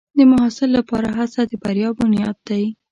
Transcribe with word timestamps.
د 0.17 0.19
محصل 0.31 0.69
لپاره 0.77 1.09
هڅه 1.17 1.41
د 1.49 1.51
بریا 1.63 1.89
بنیاد 1.99 2.37
دی. 2.47 2.63